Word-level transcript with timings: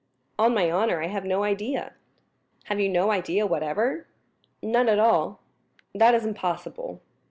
"On 0.39 0.51
my 0.51 0.71
honor, 0.71 0.99
I 1.03 1.09
have 1.09 1.25
no 1.25 1.43
idea." 1.43 1.93
"Have 2.63 2.79
you 2.79 2.89
no 2.89 3.11
idea 3.11 3.45
whatever?" 3.45 4.07
"None 4.63 4.89
at 4.89 4.97
all." 4.97 5.41
"That 5.93 6.15
is 6.15 6.25
impossible." 6.25 7.01